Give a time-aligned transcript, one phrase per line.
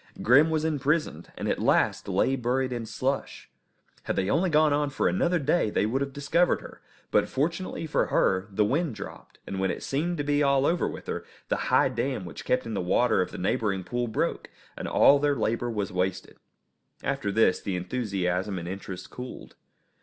[0.23, 3.51] Grim was imprisoned, and at last lay buried in slush.
[4.05, 6.81] Had they only gone on for another day they would have discovered her;
[7.11, 10.87] but, fortunately for her, the wind dropped, and when it seemed to be all over
[10.87, 14.49] with her, the high dam which kept in the water of the neighbouring pool broke,
[14.75, 16.37] and all their labour was wasted.
[17.03, 19.53] After this the enthusiasm and interest cooled.